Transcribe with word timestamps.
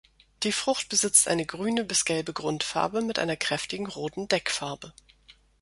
Die 0.41 0.51
Frucht 0.51 0.89
besitzt 0.89 1.27
eine 1.27 1.45
grüne 1.45 1.83
bis 1.83 2.05
gelbe 2.05 2.33
Grundfarbe 2.33 3.03
mit 3.03 3.19
einer 3.19 3.35
kräftigen 3.37 3.85
roten 3.85 4.27
Deckfarbe. 4.27 4.95